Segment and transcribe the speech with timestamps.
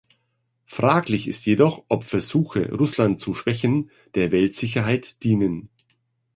[0.65, 5.69] Fraglich ist jedoch, ob Versuche, Russland zu schwächen, der Weltsicherheit dienen.